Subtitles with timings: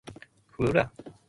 [0.57, 0.91] 服了